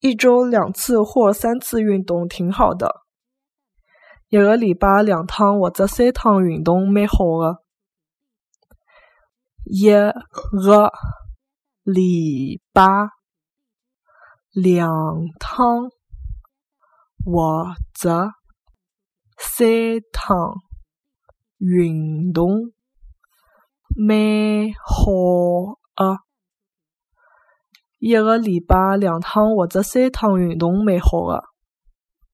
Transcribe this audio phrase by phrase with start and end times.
[0.00, 3.02] 一周两次或三次运动挺好的。
[4.28, 7.64] 一个礼拜两趟或者三趟运动蛮好的。
[9.64, 10.92] 一个
[11.82, 12.86] 礼拜
[14.52, 14.88] 两
[15.40, 15.90] 趟
[17.24, 18.30] 或者
[19.36, 19.66] 三
[20.12, 20.36] 趟
[21.58, 22.72] 运动
[23.96, 26.27] 蛮好的。
[27.98, 31.44] 一个礼拜两趟或者三趟运动蛮好的。